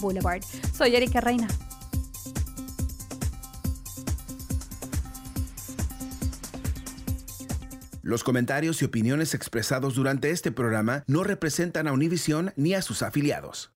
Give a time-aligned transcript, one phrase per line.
[0.00, 0.42] Boulevard.
[0.76, 1.48] Soy Erika Reina.
[8.02, 13.02] Los comentarios y opiniones expresados durante este programa no representan a Univision ni a sus
[13.02, 13.72] afiliados.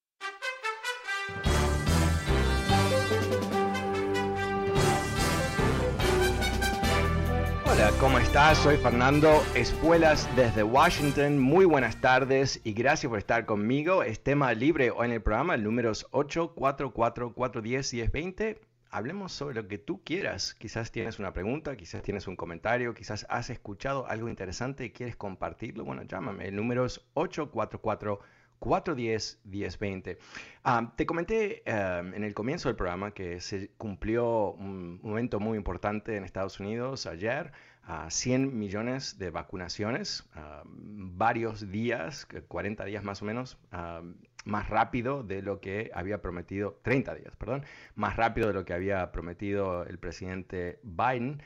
[7.74, 8.58] Hola, ¿cómo estás?
[8.58, 11.40] Soy Fernando Espuelas desde Washington.
[11.40, 14.04] Muy buenas tardes y gracias por estar conmigo.
[14.04, 18.60] Es tema libre hoy en el programa, el número es 844-410-1020.
[18.90, 20.54] Hablemos sobre lo que tú quieras.
[20.54, 25.16] Quizás tienes una pregunta, quizás tienes un comentario, quizás has escuchado algo interesante y quieres
[25.16, 25.84] compartirlo.
[25.84, 26.46] Bueno, llámame.
[26.46, 28.20] El número es 844
[28.58, 30.18] 410 1020.
[30.64, 35.58] Ah, te comenté em, en el comienzo del programa que se cumplió un momento muy
[35.58, 37.52] importante en Estados Unidos ayer,
[37.86, 44.02] a 100 millones de vacunaciones, ah, varios días, 40 días más o menos, ah,
[44.44, 48.74] más rápido de lo que había prometido, 30 días, perdón, más rápido de lo que
[48.74, 51.42] había prometido el presidente Biden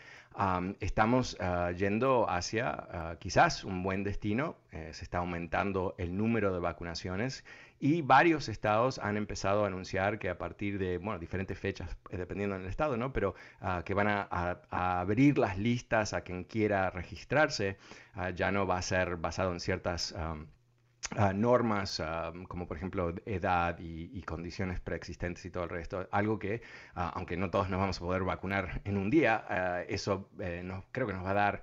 [0.81, 4.56] estamos ah, yendo hacia ah, quizás un buen destino.
[4.71, 7.44] Eh, se está aumentando el número de vacunaciones
[7.81, 12.16] y varios estados han empezado a anunciar que a partir de bueno, diferentes fechas, eh,
[12.16, 13.12] dependiendo del estado, ¿no?
[13.12, 17.78] pero ah, que van a, abrir las listas a quien quiera registrarse.
[18.34, 20.15] ya no va a ser basado en ciertas
[21.34, 22.02] normas
[22.48, 26.08] como por ejemplo edad y, condiciones preexistentes y todo el resto.
[26.10, 26.62] Algo que,
[26.94, 31.12] aunque no todos nos vamos a poder vacunar en un día, eso eh, creo que
[31.12, 31.62] nos va a dar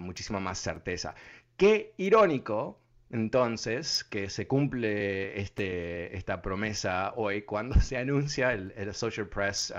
[0.00, 1.14] muchísima más certeza.
[1.56, 2.80] Qué irónico.
[3.08, 9.72] Entonces, que se cumple este, esta promesa hoy cuando se anuncia el, Social Press,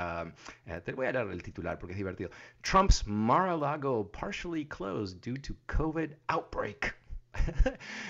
[0.85, 2.29] te voy a dar el titular porque es divertido.
[2.61, 6.95] Trump's Mar-a-Lago partially closed due to COVID outbreak.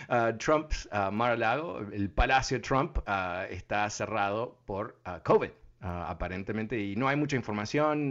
[0.09, 5.49] Uh, Trump, uh, Mar-a-Lago, el Palacio Trump uh, está cerrado por COVID.
[5.79, 8.09] aparentemente, y no hay mucha información.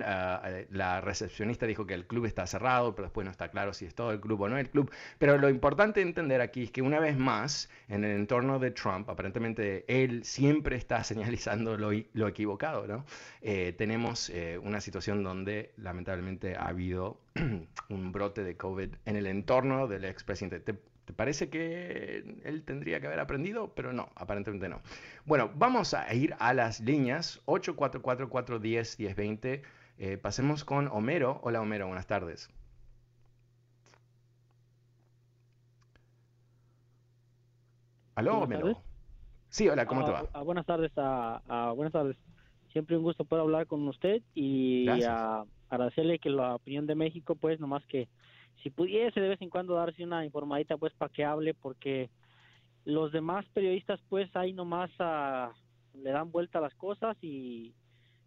[0.70, 3.94] la recepcionista dijo que el club está cerrado, pero después no está claro si es
[3.94, 4.90] todo el club o no el club.
[5.18, 9.10] Pero lo importante entender aquí es que una vez más, en el entorno de Trump,
[9.10, 12.86] aparentemente él siempre está señalizando lo, lo equivocado.
[12.86, 13.04] ¿no?
[13.42, 17.20] Eh, tenemos eh, una situación donde lamentablemente ha habido
[17.88, 20.74] un brote de COVID en el entorno del expresidente.
[21.06, 23.72] ¿Te parece que él tendría que haber aprendido?
[23.76, 24.80] Pero no, aparentemente no.
[25.24, 29.62] Bueno, vamos a ir a las líneas 844-410-1020.
[29.98, 31.38] Eh, pasemos con Homero.
[31.44, 32.50] Hola Homero, buenas tardes.
[38.16, 38.82] ¿Aló, Homero?
[39.48, 40.24] Sí, hola, ¿cómo te va?
[40.32, 42.16] Ah, buenas tardes, a, buenas tardes.
[42.72, 44.88] Siempre un gusto poder hablar con usted y
[45.70, 48.08] agradecerle que la opinión de México, pues, nomás que
[48.62, 52.10] si pudiese de vez en cuando darse una informadita pues para que hable porque
[52.84, 55.52] los demás periodistas pues ahí nomás uh,
[55.98, 57.74] le dan vuelta a las cosas y,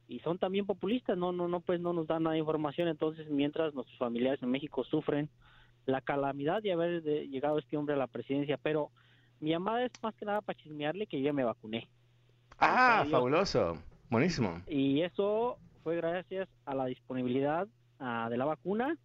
[0.08, 2.88] y son también populistas no no no pues no nos dan nada de información.
[2.88, 5.30] Entonces mientras nuestros familiares en México sufren
[5.86, 8.58] la calamidad de haber llegado este hombre a la presidencia.
[8.62, 8.92] Pero
[9.40, 11.88] mi llamada es más que nada para chismearle que yo ya me vacuné.
[12.60, 13.78] Ah fabuloso.
[14.10, 14.62] Buenísimo.
[14.68, 17.68] Y eso fue gracias a la disponibilidad
[18.00, 18.98] uh, de la vacuna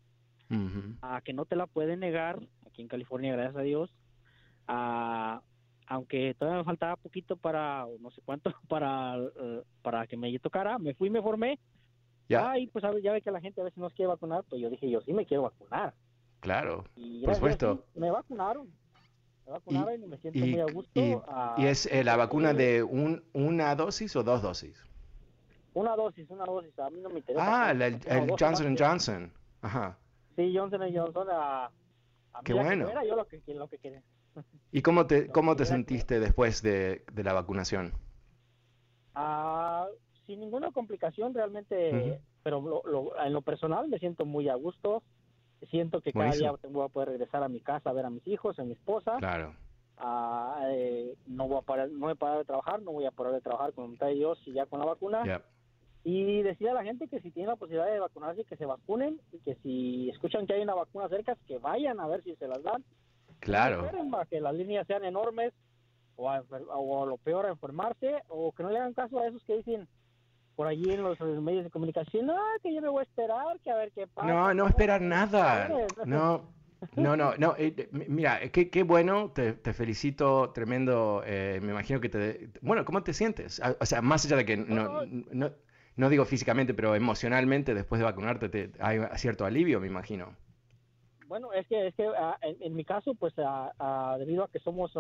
[1.03, 3.95] a que no te la pueden negar aquí en California, gracias a Dios,
[4.67, 5.43] a,
[5.87, 10.79] aunque todavía me faltaba poquito para, no sé cuánto, para, eh, para que me tocara,
[10.79, 11.59] me fui, me formé.
[12.27, 12.59] Ya.
[12.59, 14.71] y pues ya ve que la gente a veces no se quiere vacunar, pues yo
[14.71, 15.93] dije, yo sí me quiero vacunar.
[16.41, 16.85] Claro,
[17.25, 17.85] por supuesto.
[17.95, 18.69] me vacunaron.
[19.45, 20.91] Me vacunaron y, me siento muy a gusto.
[21.59, 24.83] ¿Y, es eh, la vacuna de un, una dosis o dos dosis?
[25.75, 26.79] Una dosis, una dosis.
[26.79, 27.67] A mí no me interesa.
[27.67, 29.33] Ah, el, el Johnson Johnson.
[29.61, 29.99] Ajá.
[30.37, 31.67] Sí, Johnson Johnson a,
[32.33, 32.89] a Qué bueno.
[32.89, 34.03] Era yo lo que, lo que quería.
[34.73, 37.93] ¿Y cómo te, cómo te sentiste después de, de la vacunación?
[39.15, 39.87] Ah,
[40.27, 42.83] sin ninguna complicación realmente, pero
[43.25, 45.03] en lo personal me siento muy a gusto.
[45.71, 48.27] Siento que cada día voy a poder regresar a mi casa a ver a mis
[48.27, 49.17] hijos, a mi esposa.
[49.19, 49.55] Claro.
[49.97, 53.13] Ah, eh, no voy a parar, no voy a parar de trabajar, no voy a
[53.13, 55.23] parar de trabajar con Dios y ya con la vacuna.
[56.05, 59.19] Y decía a la gente que si tienen la posibilidad de vacunarse, que se vacunen
[59.33, 62.47] y que si escuchan que hay una vacuna cerca, que vayan a ver si se
[62.47, 62.85] las dan.
[63.41, 63.91] Claro.
[64.31, 65.53] que las líneas sean enormes
[66.17, 66.43] o, a,
[66.75, 69.89] o lo peor a enfermarse o que no le hagan caso a esos que dicen
[70.57, 73.71] por allí en los, medios de comunicación, no, que yo me voy a esperar, que
[73.71, 74.29] a ver qué pasa.
[74.29, 75.69] No, no esperar nada.
[76.07, 76.53] No,
[76.97, 77.55] no, no, no.
[77.57, 81.23] Eh, mira, qué, qué bueno, te, te felicito, tremendo.
[81.25, 82.51] Eh, me imagino que te...
[82.61, 83.63] Bueno, ¿cómo te sientes?
[83.81, 85.51] O sea, más allá de que no, no, no
[85.97, 90.37] digo físicamente, pero emocionalmente, después de vacunarte, te, hay cierto alivio, me imagino.
[91.27, 94.93] Bueno, es que, es que ah, en, mi caso, pues ah, debido a que somos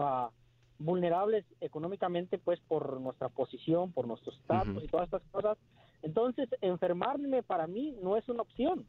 [0.78, 5.58] vulnerables económicamente, pues por nuestra posición, por nuestro estatus y todas estas cosas,
[6.02, 8.86] entonces enfermarme para mí no es una opción.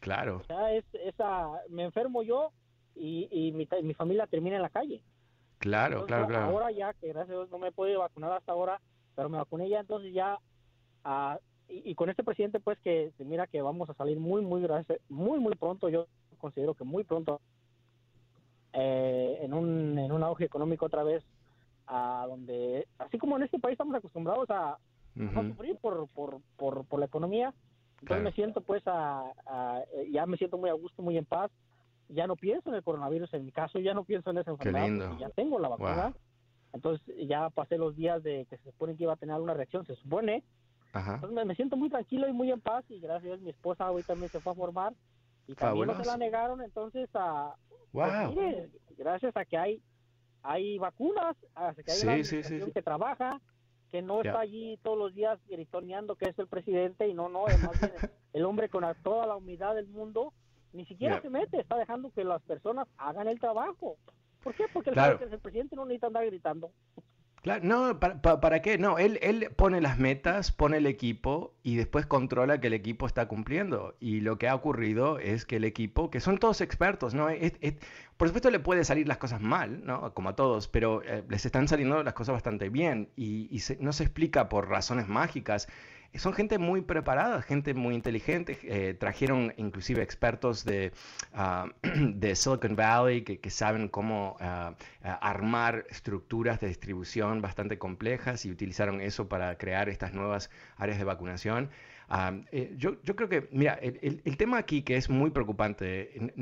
[0.00, 0.38] Claro.
[0.42, 2.50] O sea, es, esa, me enfermo yo
[2.94, 5.02] y, y mi, mi, familia termina en la calle.
[5.58, 6.46] Claro, claro, claro.
[6.46, 8.80] Ahora ya, que gracias a Dios no me he podido vacunar hasta ahora,
[9.14, 10.38] pero me vacuné ya, entonces ya
[11.68, 14.66] y, con este presidente pues que se mira que vamos a salir muy muy
[15.08, 16.06] muy muy pronto yo
[16.38, 17.40] considero que muy pronto
[18.72, 21.24] eh, en un en un auge económico otra vez
[21.86, 24.78] a donde así como en este país estamos acostumbrados a,
[25.14, 27.54] sufrir por, por, por, por, la economía
[28.04, 29.32] entonces me siento pues a,
[30.10, 31.50] ya me siento muy a gusto muy en paz.
[32.10, 35.16] Ya no pienso en el coronavirus en mi caso ya no pienso en esa enfermedad
[35.18, 36.12] ya tengo la vacuna.
[36.74, 39.86] Entonces ya pasé los días de que se supone que iba a tener alguna reacción
[39.86, 40.42] se supone
[41.44, 44.02] me, siento muy tranquilo y muy en paz y gracias a Dios mi esposa hoy
[44.02, 44.92] también se fue a formar
[45.46, 47.54] y también no se la negaron, entonces a,
[47.92, 49.82] pues, gracias a que hay
[50.42, 53.40] hay vacunas, a que hay una que trabaja,
[53.90, 57.42] que no está allí todos los días gritoneando que es el presidente y no, no,
[57.42, 57.92] más bien
[58.32, 60.32] el hombre con toda la humildad del mundo
[60.74, 63.96] ni siquiera se mete, está dejando que las personas hagan el trabajo.
[64.42, 64.64] ¿Por qué?
[64.72, 66.72] Porque el, el presidente no necesita andar gritando.
[67.44, 68.78] Claro, no, ¿para, para, qué?
[68.78, 73.06] No, él, él pone las metas, pone el equipo y después controla que el equipo
[73.06, 73.96] está cumpliendo.
[74.00, 77.28] Y lo que ha ocurrido es que el equipo, que son todos expertos, ¿no?
[78.16, 80.14] por supuesto le puede salir las cosas mal, ¿no?
[80.14, 84.04] Como a todos, pero eh, les están saliendo las cosas bastante bien y, no se
[84.04, 85.68] explica por razones mágicas
[86.16, 88.58] son gente muy preparada, gente muy inteligente.
[88.62, 90.92] Eh, trajeron inclusive expertos de,
[91.32, 98.50] ah, de Silicon Valley que, saben cómo ah, armar estructuras de distribución bastante complejas y
[98.50, 101.70] utilizaron eso para crear estas nuevas áreas de vacunación.
[102.52, 106.32] Eh, yo, yo, creo que, mira, el, el, tema aquí que es muy preocupante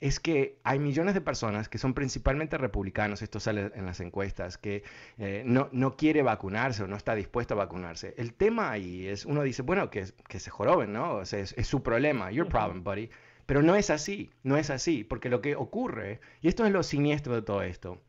[0.00, 4.58] es que hay millones de personas que son principalmente republicanos, esto sale en las encuestas,
[4.58, 4.82] que
[5.18, 8.14] eh, no, no, quiere vacunarse o no está dispuesto a vacunarse.
[8.16, 11.16] El tema ahí es, uno dice, bueno, que, que se joroben, ¿no?
[11.16, 13.10] O sea, es, su problema, your problem, buddy.
[13.46, 16.82] Pero no es así, no es así, porque lo que ocurre, y esto es lo
[16.82, 18.00] siniestro de todo esto,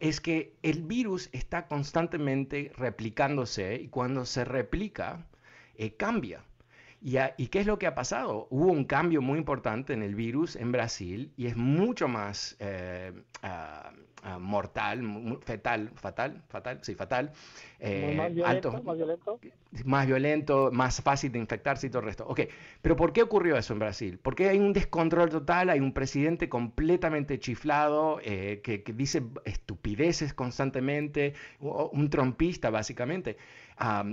[0.00, 5.26] es que el virus está constantemente replicándose y cuando se replica,
[5.74, 6.44] eh, cambia.
[7.00, 8.48] ¿Y, qué es lo que ha pasado?
[8.50, 13.12] Hubo un cambio muy importante en el virus en Brasil y es mucho más eh,
[13.42, 13.92] ah,
[14.24, 17.30] ah, mortal, fetal, fatal, fatal, sí, fatal.
[17.78, 19.38] Eh, más, violento, más violento.
[19.84, 22.26] Más violento, más fácil de infectarse y todo el resto.
[22.26, 22.40] Ok,
[22.82, 24.18] pero ¿por qué ocurrió eso en Brasil?
[24.20, 30.34] Porque hay un descontrol total, hay un presidente completamente chiflado eh, que, que, dice estupideces
[30.34, 33.36] constantemente, un trompista básicamente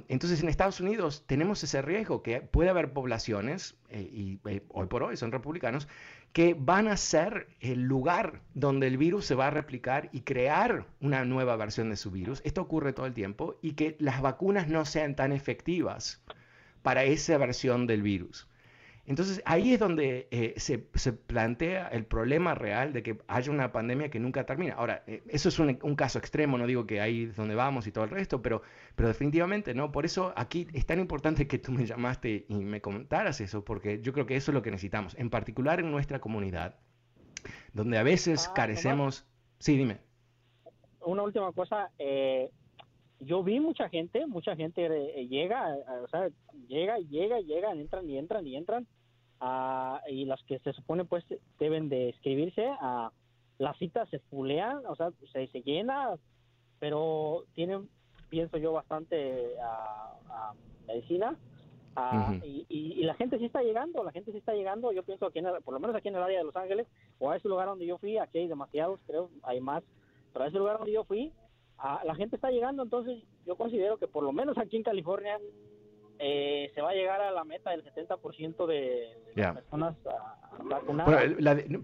[0.08, 4.88] entonces en Estados Unidos tenemos ese riesgo que puede haber poblaciones, eh, y eh, hoy
[4.88, 5.88] por hoy son republicanos,
[6.34, 10.86] que van a ser el lugar donde el virus se va a replicar y crear
[11.00, 12.42] una nueva versión de su virus.
[12.44, 16.22] Esto ocurre todo el tiempo y que las vacunas no sean tan efectivas
[16.84, 18.48] para esa versión del virus.
[19.08, 20.80] Entonces ahí es donde eh, se,
[21.14, 24.74] plantea el problema real de que haya una pandemia que nunca termina.
[24.74, 27.92] Ahora, eh, eso es un, caso extremo, no digo que ahí es donde vamos y
[27.92, 28.64] todo el resto, pero,
[28.96, 29.92] pero definitivamente no.
[29.92, 34.02] Por eso aquí es tan importante que tú me llamaste y me comentaras eso, porque
[34.02, 36.76] yo creo que eso es lo que necesitamos, en particular en nuestra comunidad,
[37.74, 39.28] donde a veces ah, carecemos...
[39.60, 40.00] Sí, dime.
[41.02, 41.92] Una última cosa.
[42.00, 42.50] Eh,
[43.20, 44.90] yo vi mucha gente, mucha gente
[45.30, 46.30] llega, o sea,
[46.68, 48.88] llega y llega y llegan, entran y entran y entran
[50.10, 51.24] y las que se supone pues
[51.60, 53.12] deben de escribirse, a
[53.58, 56.16] las citas se fulean, o sea, se, se llena,
[56.80, 57.90] pero tienen,
[58.30, 59.56] pienso yo, bastante
[60.88, 61.38] medicina.
[62.44, 64.92] y, y, la gente sí está llegando, la gente sí está llegando.
[64.92, 66.88] Yo pienso que por lo menos aquí en el área de Los Ángeles,
[67.20, 69.84] o a ese lugar donde yo fui, aquí hay demasiados, creo, hay más,
[70.34, 71.32] pero a ese lugar donde yo fui,
[72.04, 75.40] la gente está llegando, entonces yo considero que por lo menos aquí en California
[76.20, 79.96] eh, se va a llegar a la meta del 70% de, de personas
[80.64, 81.34] vacunadas.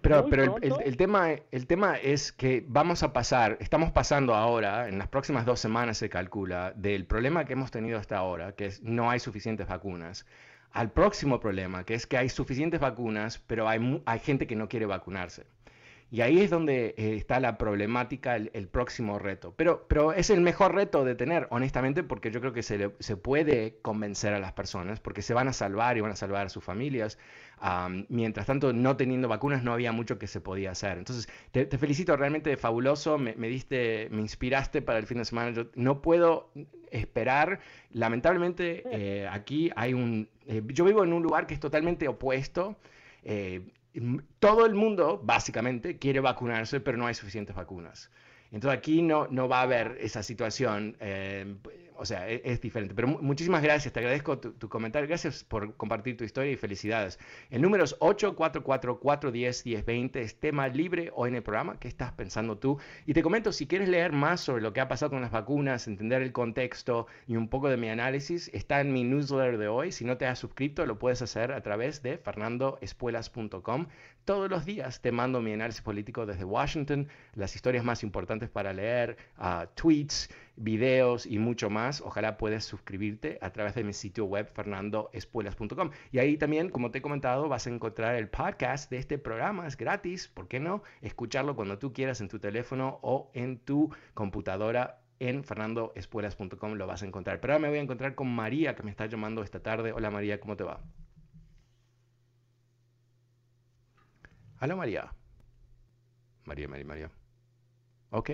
[0.01, 4.97] pero, pero el, tema, el tema es que vamos a pasar, estamos pasando ahora, en
[4.97, 8.81] las próximas dos semanas se calcula, del problema que hemos tenido hasta ahora, que es
[8.81, 10.25] no hay suficientes vacunas,
[10.71, 14.69] al próximo problema, que es que hay suficientes vacunas, pero hay, hay gente que no
[14.69, 15.45] quiere vacunarse.
[16.13, 19.53] Y ahí es donde eh, está la problemática, el, próximo reto.
[19.56, 23.15] Pero, pero es el mejor reto de tener, honestamente, porque yo creo que se, se
[23.15, 26.50] puede convencer a las personas, porque se van a salvar y van a salvar a
[26.50, 27.18] sus familias.
[28.10, 30.98] mientras tanto, no teniendo vacunas, no había mucho que se podía hacer.
[30.98, 35.51] Entonces, te, felicito, realmente fabuloso, me, diste, me inspiraste para el fin de semana.
[35.51, 36.51] Yo no puedo
[36.91, 40.27] esperar, lamentablemente, eh, aquí hay un...
[40.46, 42.75] Eh, yo vivo en un lugar que es totalmente opuesto
[44.39, 48.12] todo el mundo, básicamente, quiere vacunarse, pero no hay suficientes vacunas.
[48.51, 50.98] Entonces aquí no, no va a haber esa situación.
[51.00, 51.55] Eh,
[52.01, 52.96] o sea, e-, es, diferente.
[52.96, 57.20] Pero muchísimas gracias, te agradezco tu, comentario, gracias por compartir tu historia y felicidades.
[57.51, 62.79] El número es 844-410-1020, es tema libre hoy en el programa, ¿qué estás pensando tú?
[63.05, 65.88] Y te comento, si quieres leer más sobre lo que ha pasado con las vacunas,
[65.88, 69.91] entender el contexto y un poco de mi análisis, está en mi newsletter de hoy.
[69.91, 73.86] Si no te has suscrito, lo puedes hacer a través de fernandoespuelas.com.
[74.25, 78.74] Todos los días te mando mi análisis político desde Washington, las historias más importantes para
[78.74, 82.01] leer, uh, tweets, videos y mucho más.
[82.01, 85.91] Ojalá puedas suscribirte a través de mi sitio web fernandoespuelas.com.
[86.12, 89.67] Y ahí también, como te he comentado, vas a encontrar el podcast de este programa.
[89.67, 90.84] Es gratis, ¿por qué no?
[91.01, 97.03] Escucharlo cuando tú quieras en tu teléfono o en tu computadora en fernandoespuelas.com lo vas
[97.03, 97.39] a encontrar.
[97.39, 99.91] Pero ahora me voy a encontrar con María que me está llamando esta tarde.
[99.91, 100.81] Hola María, ¿cómo te va?
[104.60, 105.13] Hola María.
[106.46, 107.12] María, María, María.
[108.10, 108.29] Ok.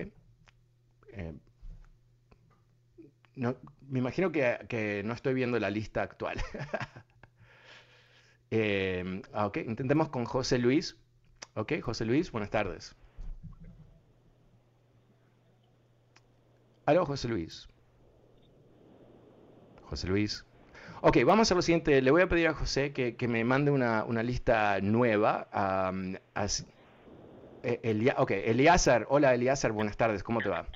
[1.08, 1.34] Eh,
[3.38, 3.56] no,
[3.88, 6.40] me imagino que, no estoy viendo la lista actual.
[8.50, 10.96] eh, ok, intentemos con José Luis.
[11.54, 12.96] Ok, José Luis, buenas tardes.
[16.86, 17.68] Aló, José Luis.
[19.82, 20.44] José Luis.
[21.00, 22.02] Ok, vamos a lo siguiente.
[22.02, 25.48] Le voy a pedir a José que, me mande una, lista nueva.
[25.92, 26.16] Um,
[28.16, 29.06] ok, Eliazar.
[29.08, 30.24] Hola, Eliazar, buenas tardes.
[30.24, 30.66] ¿Cómo te va?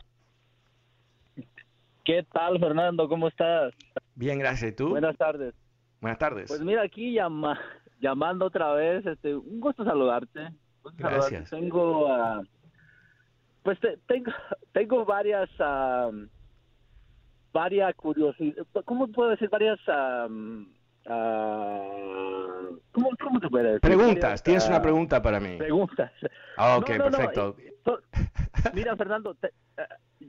[2.04, 3.08] ¿Qué tal, Fernando?
[3.08, 3.72] ¿Cómo estás?
[4.16, 4.72] Bien, gracias.
[4.72, 4.88] ¿Y tú?
[4.90, 5.54] Buenas tardes.
[6.00, 6.48] Buenas tardes.
[6.48, 7.58] Pues mira, aquí llama,
[8.00, 10.48] llamando otra vez, este, un gusto saludarte.
[10.96, 11.50] gracias.
[11.50, 12.44] Tengo, uh,
[13.62, 14.32] pues tengo,
[14.72, 16.26] tengo varias, uh,
[17.52, 19.48] varias curiosidades, ¿cómo puedo decir?
[19.48, 19.78] Varias,
[21.06, 23.80] uh, ¿cómo, ¿cómo, te puede decir?
[23.80, 25.56] Preguntas, tienes una pregunta para mí.
[25.56, 26.12] Preguntas.
[26.56, 27.56] Ah, ok, perfecto.
[28.74, 29.52] mira, Fernando, te,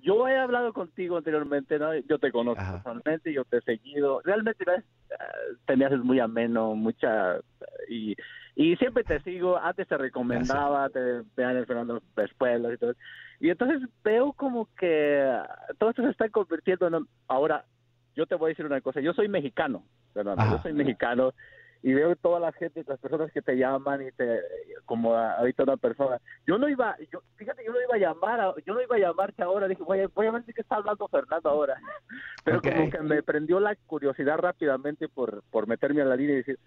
[0.02, 1.96] yo he hablado contigo anteriormente, ¿no?
[1.96, 4.22] Yo te conozco personalmente, yo te he seguido.
[4.24, 4.84] Realmente ¿ves?
[5.12, 7.38] Uh, te me haces muy ameno, mucha...
[7.90, 8.16] Y,
[8.56, 9.58] y siempre te sigo.
[9.58, 12.02] Antes te recomendaba, te vean Fernando
[12.74, 12.94] y todo.
[13.40, 15.38] Y entonces veo como que
[15.78, 17.08] todo esto se está convirtiendo en...
[17.28, 17.66] Ahora,
[18.16, 19.00] yo te voy a decir una cosa.
[19.00, 20.44] Yo soy mexicano, Fernando.
[20.50, 21.34] Yo soy mexicano
[21.84, 24.40] y veo toda la gente, las personas que te llaman y te,
[24.86, 26.18] como ahorita una persona,
[26.48, 29.44] yo no iba, yo, fíjate, yo no iba a llamar, yo no iba a llamarte
[29.44, 31.76] ahora, dije, voy a, voy a ver de qué está hablando Fernando ahora,
[32.46, 36.38] pero como que me prendió la curiosidad rápidamente por, por meterme a la línea y
[36.38, 36.60] decir,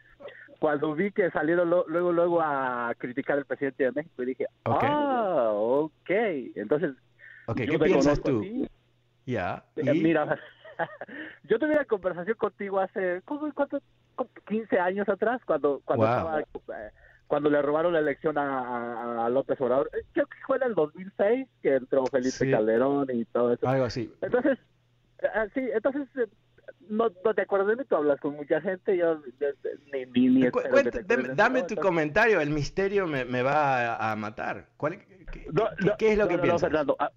[0.58, 5.50] cuando vi que salieron luego, luego a criticar al presidente de México, y dije, ah,
[5.54, 6.10] ok,
[6.56, 6.94] entonces,
[7.46, 8.68] okay, ¿qué piensas tú?
[9.24, 10.38] Ya, eh, Mira,
[11.44, 13.80] yo tuve una conversación contigo hace, ¿cuánto?
[14.46, 16.90] 15 años atrás, cuando cuando eh,
[17.26, 19.90] cuando le robaron la elección a, López Obrador.
[19.92, 23.68] Eh, creo que fue en el 2006 que entró Felipe Calderón y todo eso.
[23.68, 24.12] Algo así.
[24.22, 24.58] Entonces,
[25.18, 26.08] eh, sí, entonces
[26.88, 29.20] no, no te acuerdas de mí, tú hablas con mucha gente, yo
[29.92, 30.50] ni, ni, ni
[31.34, 34.68] Dame tu comentario, el misterio me, me va a, matar.
[34.76, 35.00] ¿Cuál,
[35.98, 36.60] qué, es lo que piensas?
[36.60, 37.10] Fernando, ah,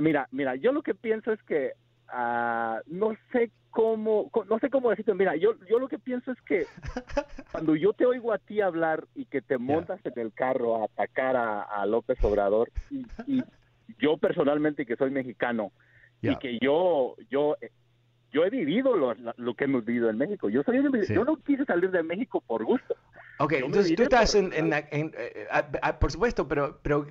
[0.00, 1.72] mira, mira, yo lo que pienso es que
[2.12, 6.40] uh, no sé cómo, no sé cómo decirte, mira, yo, yo lo que pienso es
[6.42, 6.66] que
[7.52, 10.84] cuando yo te oigo a ti hablar y que te montas en el carro a
[10.86, 13.06] atacar a, López Obrador, y,
[13.98, 15.72] yo personalmente que soy mexicano,
[16.20, 17.56] y que yo, yo
[18.32, 20.48] yo he vivido lo, lo, que hemos vivido en México.
[20.48, 22.94] Yo, soy, yo no quise salir de México por gusto.
[23.38, 25.46] Ok, entonces tú estás en, en, eh,
[26.00, 27.06] por supuesto, pero, pero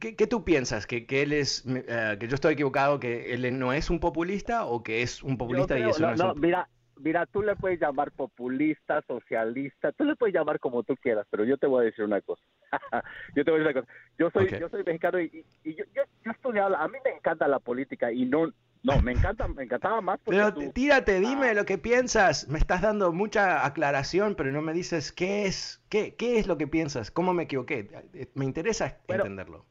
[0.00, 0.86] ¿qué, qué tú piensas?
[0.86, 4.64] ¿Que, que él es, eh, que yo estoy equivocado, que él no es un populista
[4.64, 7.80] o que es un populista y eso no, no, es Mira, mira, tú le puedes
[7.80, 11.84] llamar populista, socialista, tú le puedes llamar como tú quieras, pero yo te voy a
[11.86, 12.42] decir una cosa.
[13.34, 13.92] yo te voy a decir una cosa.
[14.18, 17.48] Yo soy, yo soy mexicano y, yo, yo, yo he estudiado, a mí me encanta
[17.48, 20.18] la política y no, no, me encanta, me encantaba más.
[20.24, 21.54] Pero tírate, dime ah.
[21.54, 22.48] lo que piensas.
[22.48, 26.58] Me estás dando mucha aclaración, pero no me dices qué es, qué, qué es lo
[26.58, 27.88] que piensas, cómo me equivoqué.
[28.34, 29.64] Me interesa entenderlo.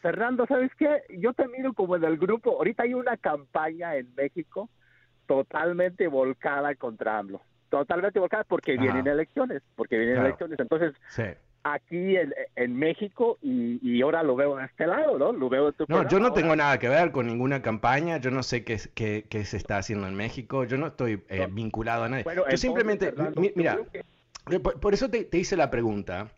[0.00, 1.02] Fernando, ¿sabes qué?
[1.18, 2.50] Yo te miro como en el grupo.
[2.50, 4.68] Ahorita hay una campaña en México
[5.26, 7.40] totalmente volcada contra AMLO.
[7.70, 10.58] Totalmente volcada porque vienen elecciones, porque vienen elecciones.
[10.58, 10.94] Entonces,
[11.74, 12.16] aquí
[12.56, 15.32] en, México y, ahora lo veo de este lado, ¿no?
[15.32, 18.64] Lo veo No, yo no tengo nada que ver con ninguna campaña, yo no sé
[18.64, 22.24] qué, qué, qué se está haciendo en México, yo no estoy eh, vinculado a nadie.
[22.50, 23.12] yo simplemente,
[23.54, 23.78] mira,
[24.80, 26.28] por, eso te, hice la pregunta,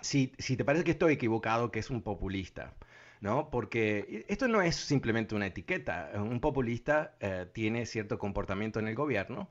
[0.00, 2.74] si, si te parece que estoy equivocado, que es un populista.
[3.20, 3.50] ¿no?
[3.50, 6.12] Porque esto no es simplemente una etiqueta.
[6.14, 9.48] Un populista eh, tiene cierto comportamiento en el gobierno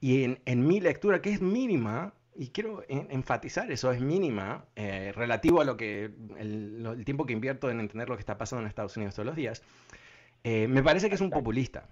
[0.00, 5.60] y en, mi lectura, que es mínima, y quiero enfatizar eso, es mínima, eh, relativo
[5.60, 8.96] a lo que el, tiempo que invierto en entender lo que está pasando en Estados
[8.96, 9.60] Unidos todos los días,
[10.44, 11.88] eh, me parece que es un populista.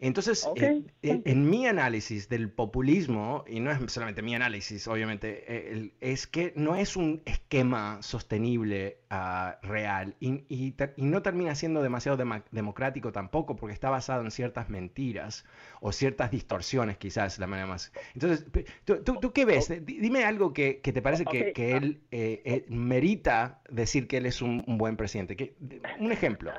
[0.00, 5.44] Entonces, eh, eh, en mi análisis del populismo, y no es solamente mi análisis, obviamente,
[5.46, 12.18] eh, es que no es un esquema sostenible ah, real y, no termina siendo demasiado
[12.50, 15.44] democrático tampoco porque está basado en ciertas mentiras
[15.80, 17.92] o ciertas distorsiones, quizás, la manera más...
[18.14, 18.44] Entonces,
[18.84, 19.72] ¿tú, qué ves?
[19.84, 22.16] Dime algo que, te parece que, ah.
[22.16, 25.54] él merita decir que él es un, un buen presidente.
[25.98, 26.52] un ejemplo.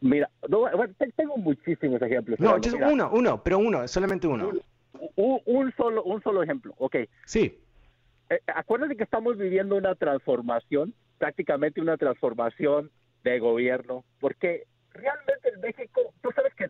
[0.00, 0.30] Mira,
[1.16, 2.38] tengo muchísimos ejemplos.
[2.38, 2.56] No,
[2.90, 4.52] uno, uno, pero uno, solamente uno.
[5.16, 6.96] Un, solo, un solo ejemplo, ok.
[7.24, 7.58] Sí.
[8.30, 12.90] Eh, acuérdate que estamos viviendo una transformación, prácticamente una transformación
[13.24, 16.68] de gobierno, porque realmente en México, tú sabes que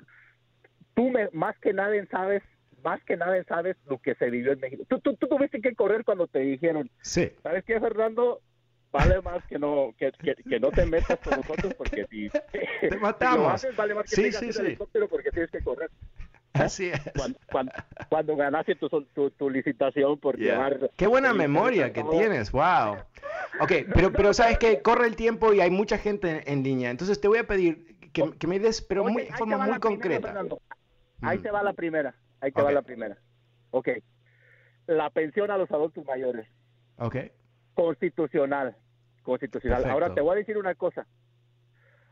[0.95, 2.43] tú me, más que nadie sabes,
[2.83, 4.85] más que nadie sabes lo que se vivió en México.
[4.89, 7.31] Tú, tú, tú tuviste que correr cuando te dijeron, sí.
[7.43, 8.41] ¿sabes qué, Fernando?
[8.93, 12.29] Vale más que no que, que, no te metas con nosotros porque si
[12.81, 13.67] te matamos.
[13.77, 14.61] vale más que sí, sí, sí.
[14.61, 15.91] helicóptero porque tienes que correr.
[16.55, 17.01] Así es.
[17.15, 17.71] Cuando,
[18.09, 20.91] cuando, ganaste tu, tu, licitación por llevar...
[20.97, 22.97] Qué buena memoria que tienes, wow.
[23.61, 27.21] Ok, pero, pero sabes que corre el tiempo y hay mucha gente en, línea, entonces
[27.21, 30.43] te voy a pedir que, que me des, pero muy, de forma muy concreta.
[31.23, 33.19] ahí te va la primera, ahí te va la primera.
[33.71, 33.91] Ok,
[34.87, 36.49] la pensión a los adultos mayores.
[36.97, 37.17] Ok
[37.79, 38.75] constitucional.
[39.23, 39.89] Constitucional.
[39.89, 41.07] Ahora te voy a decir una cosa.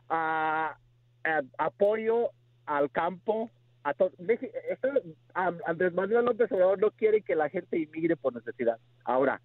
[0.07, 0.77] Ah,
[1.25, 2.31] eh, apoyo
[2.65, 3.51] al campo.
[3.83, 3.93] A
[5.65, 8.79] Andrés Manuel López Obrador no quiere que la gente inmigre por necesidad.
[9.05, 9.41] Ahora,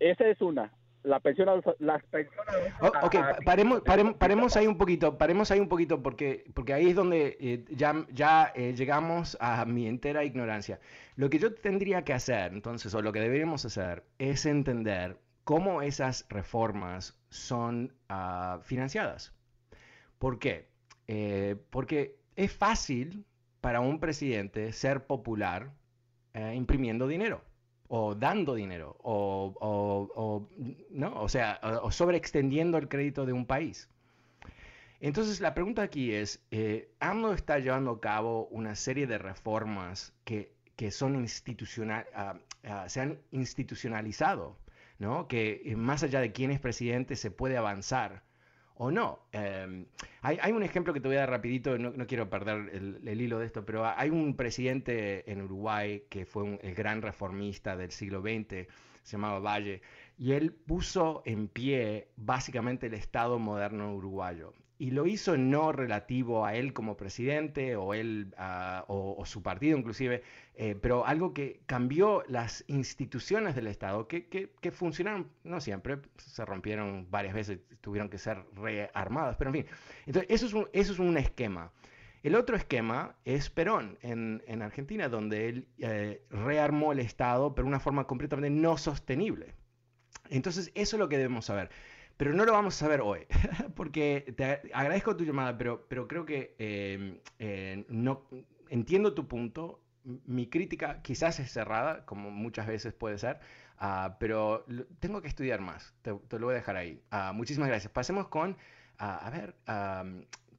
[0.00, 0.72] esa es una
[1.06, 3.80] la pensión las pensiones oh, ok paremos,
[4.18, 8.04] paremos, ahí un poquito paremos ahí un poquito porque porque ahí es donde eh, ya
[8.10, 10.80] ya eh, llegamos a mi entera ignorancia.
[11.14, 15.80] Lo que yo tendría que hacer entonces o lo que deberíamos hacer es entender cómo
[15.80, 19.32] esas reformas son uh, financiadas.
[20.18, 20.68] ¿por qué?
[21.06, 23.24] Eh, porque es fácil
[23.60, 25.70] para un presidente ser popular
[26.54, 27.40] imprimiendo dinero
[27.88, 30.48] o dando dinero, o,
[30.90, 31.20] ¿no?
[31.20, 33.88] o sea, o, sobreextendiendo el crédito de un país.
[35.00, 40.14] Entonces la pregunta aquí es, eh, AMLO está llevando a cabo una serie de reformas
[40.24, 44.58] que, que son institucional, ah, ah, se han institucionalizado,
[44.98, 45.28] ¿no?
[45.28, 48.25] que eh, más allá de quién es presidente se puede avanzar
[48.78, 49.20] o no.
[49.32, 49.86] Em,
[50.22, 53.46] hay, un ejemplo que te voy a dar rapidito, no, quiero perder el, hilo de
[53.46, 58.68] esto, pero hay un presidente en Uruguay que fue el gran reformista del siglo XX,
[59.02, 59.82] se llamaba Valle,
[60.18, 66.44] y él puso en pie básicamente el Estado moderno uruguayo y lo hizo no relativo
[66.44, 68.34] a él como presidente o él
[68.88, 70.22] o, su partido inclusive,
[70.54, 76.44] eh, pero algo que cambió las instituciones del Estado que, que, funcionaron, no siempre, se
[76.44, 79.66] rompieron varias veces, tuvieron que ser rearmadas, pero en fin,
[80.06, 81.72] entonces eso es un, eso es un esquema.
[82.22, 87.66] El otro esquema es Perón en, en Argentina, donde él eh, rearmó el Estado, pero
[87.66, 89.54] de una forma completamente no sostenible.
[90.28, 91.70] Entonces, eso es lo que debemos saber.
[92.16, 93.26] Pero no lo vamos a saber hoy,
[93.76, 98.26] porque te agradezco tu llamada, pero, pero creo que em, eh, no
[98.70, 99.82] entiendo tu punto.
[100.04, 103.40] Mi crítica quizás es cerrada, como muchas veces puede ser,
[103.78, 104.64] ah, pero
[105.00, 105.94] tengo que estudiar más.
[106.02, 107.02] Te, lo voy a dejar ahí.
[107.10, 107.92] Ah, muchísimas gracias.
[107.92, 108.56] Pasemos con,
[108.98, 109.56] ah, a ver,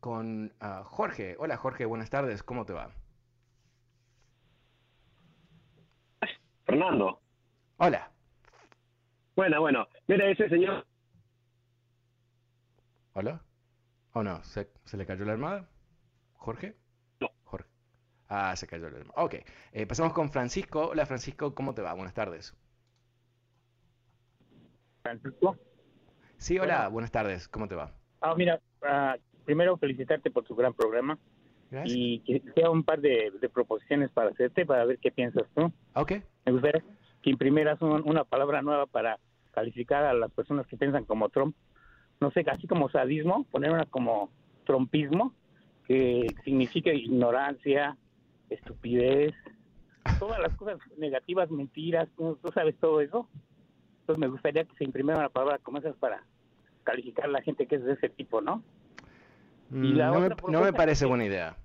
[0.01, 1.37] con Jorge.
[1.39, 2.43] Hola Jorge, buenas tardes.
[2.43, 2.91] ¿Cómo te va?
[6.65, 7.21] Fernando.
[7.77, 8.11] Hola.
[9.37, 9.87] Bueno, bueno.
[10.07, 10.85] Mira, ese señor
[13.19, 13.41] ¿Hola?
[14.13, 14.43] ¿O no?
[14.43, 15.67] ¿Se, le cayó la armada?
[16.33, 16.75] ¿Jorge?
[17.19, 17.29] No.
[17.45, 17.67] Jorge.
[18.29, 19.37] Ah, se cayó el Ok,
[19.71, 20.89] eh, pasamos con Francisco.
[20.89, 21.93] Hola Francisco, ¿cómo te va?
[21.95, 22.55] Buenas tardes.
[25.01, 25.57] Francisco.
[26.37, 27.91] Sí, hola, buenas tardes, ¿cómo te va?
[28.21, 31.17] Ah, mira, ah, primero felicitarte por tu gran programa.
[31.71, 31.97] Gracias.
[31.97, 35.73] Y que sea un par de, de proposiciones para hacerte, para ver qué piensas tú.
[35.95, 36.11] Ok,
[36.45, 36.83] Me gustaría
[37.23, 39.19] que imprimieras un- una palabra nueva para
[39.53, 41.55] calificar a las personas que piensan como Trump.
[42.19, 44.31] No sé, así como sadismo, poner una como
[44.65, 45.33] trumpismo,
[45.87, 47.95] que significa ignorancia,
[48.49, 49.33] estupidez,
[50.19, 53.27] todas las cosas negativas, mentiras, tú, tú sabes todo eso.
[54.01, 56.23] Entonces me gustaría que se imprimiera una palabra como esas para
[56.83, 58.63] calificar a la gente que es de ese tipo, ¿no?
[59.69, 61.57] Mm, la no, me, otra no me parece que- buena idea.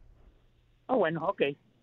[0.89, 1.43] Ah, bueno, ok.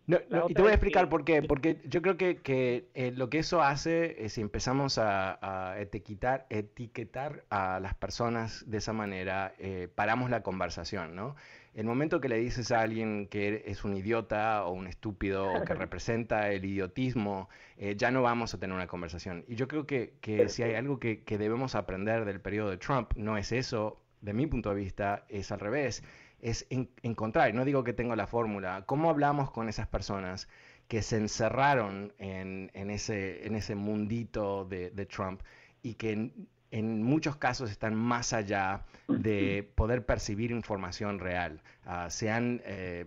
[0.10, 1.44] No, no, y te voy a explicar que- por qué.
[1.44, 5.38] Porque yo creo que, que, eh, lo que eso hace es si empezamos a,
[5.72, 11.36] a etiquetar, etiquetar a las personas de esa manera, eh, paramos la conversación, ¿no?
[11.76, 15.64] El momento que le dices a alguien que es un idiota o un estúpido o
[15.64, 19.46] que representa el idiotismo, eh, ya no vamos a tener una conversación.
[19.48, 22.78] Y yo creo que, que si hay algo que, que debemos aprender del periodo de
[22.78, 26.04] Trump, no es eso, de mi punto de vista, es al revés
[26.42, 30.48] es en- encontrar, no digo que tengo la fórmula, cómo hablamos con esas personas
[30.88, 35.42] que se encerraron en, en ese, en ese mundito de, de Trump
[35.84, 36.32] y que
[36.72, 41.62] en, muchos casos están más allá de poder percibir información real.
[41.86, 43.06] Ah, se han, eh,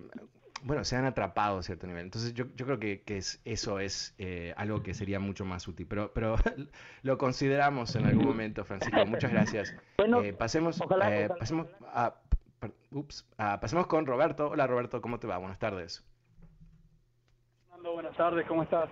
[0.62, 2.04] bueno, se han atrapado a cierto nivel.
[2.04, 5.66] Entonces yo, yo creo que, que es, eso es eh, algo que sería mucho más
[5.68, 5.86] útil.
[5.88, 6.36] Pero, pero
[7.02, 9.04] lo consideramos en algún momento, Francisco.
[9.06, 9.74] Muchas gracias.
[9.96, 12.14] Bueno, Eh, pasemos, ojalá, ojalá, pasemos a
[12.90, 14.50] ups, ah, pasemos con Roberto.
[14.50, 15.38] Hola Roberto, ¿cómo te va?
[15.38, 16.04] Buenas tardes.
[17.68, 18.88] Fernando, buenas tardes, ¿cómo estás?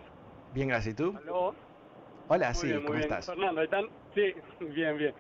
[0.55, 0.95] Bien, gracias.
[0.95, 1.17] ¿Y tú?
[1.17, 1.55] ¿Aló?
[2.29, 3.03] Hola, Muy sí, bien, ¿cómo bien.
[3.03, 3.27] estás?
[3.27, 3.87] Fernando, ¿están?
[4.15, 4.35] Sí,
[4.75, 5.15] bien, bien.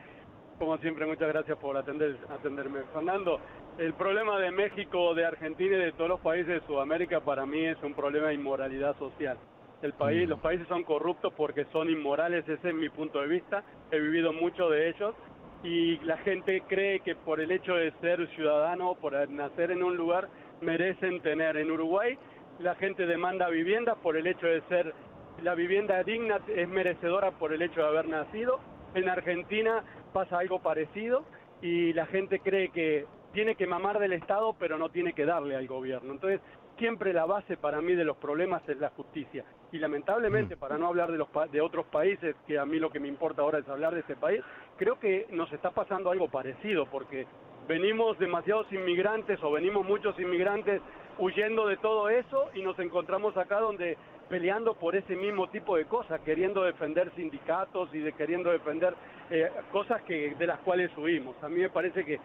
[0.58, 2.82] Como siempre, muchas gracias por atender, atenderme.
[2.92, 3.40] Fernando,
[3.78, 7.64] el problema de México, de Argentina y de todos los países de Sudamérica para mí
[7.64, 9.38] es un problema de inmoralidad social.
[9.82, 10.30] El país, Mm.
[10.30, 13.64] Los países son corruptos porque son inmorales, ese es mi punto de vista.
[13.90, 15.14] He vivido mucho de ellos
[15.62, 19.96] y la gente cree que por el hecho de ser ciudadano, por nacer en un
[19.96, 20.28] lugar,
[20.60, 21.56] merecen tener.
[21.56, 22.18] En Uruguay
[22.58, 24.94] la gente demanda vivienda por el hecho de ser
[25.42, 28.60] la vivienda digna es merecedora por el hecho de haber nacido.
[28.94, 31.24] En Argentina pasa algo parecido
[31.62, 35.56] y la gente cree que tiene que mamar del Estado pero no tiene que darle
[35.56, 36.12] al gobierno.
[36.12, 36.40] Entonces,
[36.80, 39.44] siempre la base para mí de los problemas es la justicia.
[39.70, 42.90] Y lamentablemente, para no hablar de, los pa- de otros países, que a mí lo
[42.90, 44.40] que me importa ahora es hablar de este país,
[44.76, 47.26] creo que nos está pasando algo parecido porque
[47.68, 50.82] venimos demasiados inmigrantes o venimos muchos inmigrantes
[51.18, 53.96] huyendo de todo eso y nos encontramos acá donde
[54.28, 58.94] peleando por ese mismo tipo de cosas, queriendo defender sindicatos y de queriendo defender
[59.28, 61.36] eh, cosas que de las cuales huimos.
[61.42, 62.18] A mí me parece que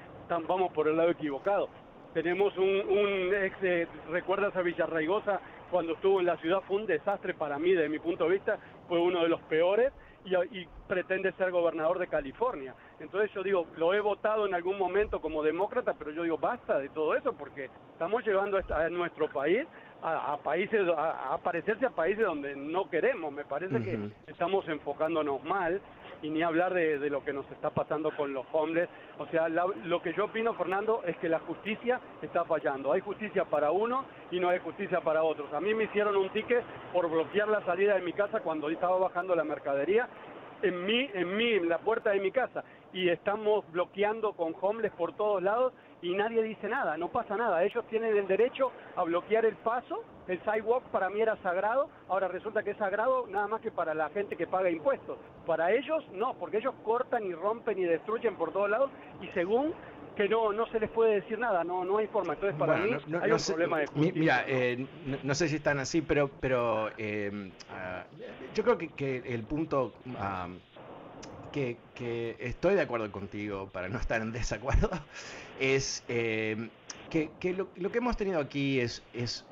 [0.47, 1.67] vamos por el lado equivocado.
[2.15, 6.85] Tenemos un, un ex, eh, recuerdas a Villarraigosa cuando estuvo en la ciudad, fue un
[6.85, 9.91] desastre para mí, de mi punto de vista, fue uno de los peores
[10.23, 12.73] y, y pretende ser gobernador de California.
[13.01, 16.79] Entonces yo digo, lo he votado en algún momento como demócrata, pero yo digo, basta
[16.79, 19.67] de todo eso porque estamos llevando a, nuestro país
[20.01, 23.33] a, a países, a, a parecerse a países donde no queremos.
[23.33, 25.81] Me parece que estamos enfocándonos mal
[26.25, 28.89] y ni hablar de, de lo que nos está pasando con los homeless.
[29.19, 32.91] O sea, la- lo que yo opino, Fernando, es que la justicia está fallando.
[32.91, 35.53] Hay justicia para uno y no hay justicia para otros.
[35.53, 38.97] A mí me hicieron un ticket por bloquear la salida de mi casa cuando estaba
[38.97, 40.07] bajando la mercadería
[40.61, 42.63] en mí, en mí, en la puerta de mi casa.
[42.95, 47.61] Y estamos bloqueando con homeless por todos lados y nadie dice nada, no pasa nada.
[47.65, 50.01] Ellos tienen el derecho a bloquear el paso.
[50.29, 53.93] El sidewalk para mí era sagrado, ahora resulta que es sagrado nada más que para
[53.93, 55.17] la gente que paga impuestos.
[55.45, 58.89] Para ellos no, porque ellos cortan y rompen y destruyen por todos lados
[59.21, 59.73] y según
[60.15, 62.33] que no no se les puede decir nada, no no hay forma.
[62.35, 64.19] Entonces para Bueno, mí no- no- hay no un sé, problema de justicia.
[64.21, 68.05] Mira, eh, no, no sé si están así, pero, pero eh, ah,
[68.53, 70.47] yo creo que, que el punto ah,
[71.55, 74.89] que, estoy de acuerdo contigo, para no estar en desacuerdo,
[75.59, 76.69] es eh,
[77.09, 79.01] que, lo, que hemos tenido aquí es,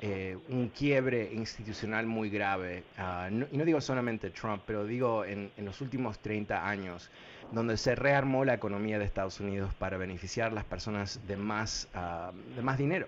[0.02, 2.82] eh, un quiebre institucional muy grave.
[3.30, 7.10] No- y no digo solamente Trump, pero digo en, en los últimos 30 años,
[7.50, 11.88] donde se rearmó la economía de Estados Unidos para beneficiar a las personas de más,
[11.94, 13.06] ah, de más dinero.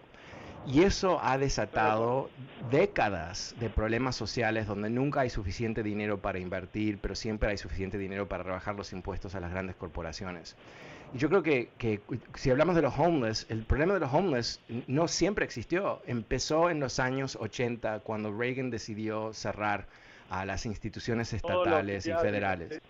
[0.66, 2.29] Y eso ha desatado
[2.70, 7.98] décadas de problemas sociales donde nunca hay suficiente dinero para invertir, pero siempre hay suficiente
[7.98, 10.57] dinero para rebajar los impuestos a las grandes corporaciones.
[11.14, 12.00] Y yo creo que, que
[12.35, 16.02] si hablamos de los homeless, el problema de los homeless no siempre existió.
[16.07, 19.87] Empezó en los años 80 cuando Reagan decidió cerrar
[20.31, 22.81] a las instituciones estatales y federales,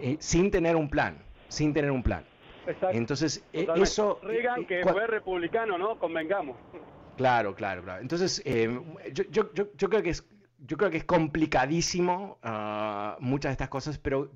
[0.00, 1.16] eh, sin tener un plan,
[1.48, 2.24] sin tener un plan.
[2.66, 2.96] Exacto.
[2.96, 3.82] Entonces, Totalmente.
[3.82, 4.20] eso...
[4.22, 5.98] Reagan, eh, que fue republicano, ¿no?
[5.98, 6.56] Convengamos.
[7.16, 8.02] Claro, claro, claro.
[8.02, 8.80] Entonces, eh,
[9.12, 10.24] yo, yo, creo que es,
[10.58, 14.30] yo creo que es complicadísimo uh, muchas de estas cosas, pero,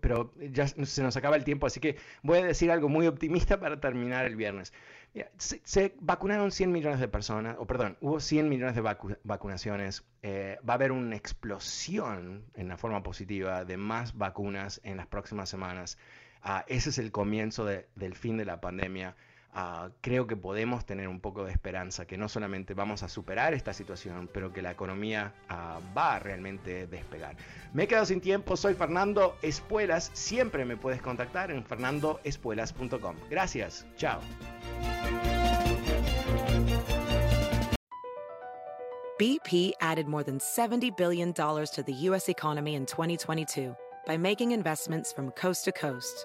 [0.51, 3.81] ya se nos acaba el tiempo, así que voy a decir algo muy optimista para
[3.81, 4.73] terminar el viernes.
[5.37, 10.05] Se, vacunaron 100 millones de personas, o perdón, hubo 100 millones de vacu vacunaciones.
[10.23, 15.07] Eh, va a haber una explosión en la forma positiva de más vacunas en las
[15.07, 15.99] próximas semanas.
[16.45, 19.17] Uh, ese es el comienzo de, del fin de la pandemia.
[19.53, 23.53] Uh, creo que podemos tener un poco de esperanza, que no solamente vamos a superar
[23.53, 27.37] esta situación, pero que la economía uh, va a realmente despegar.
[27.73, 33.17] Me he quedado sin tiempo, soy Fernando Espuelas, siempre me puedes contactar en fernandoespuelas.com.
[33.29, 34.21] Gracias, chao.
[39.19, 42.31] BP added more than $70 billion to the U.S.
[42.31, 46.25] economy in 2022 by making investments from coast to coast.